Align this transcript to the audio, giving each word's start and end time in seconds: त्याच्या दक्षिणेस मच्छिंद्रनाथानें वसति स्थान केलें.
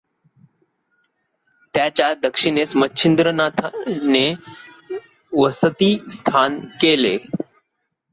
त्याच्या 1.73 2.13
दक्षिणेस 2.13 2.75
मच्छिंद्रनाथानें 2.75 4.33
वसति 5.33 5.97
स्थान 6.09 6.59
केलें. 6.81 7.17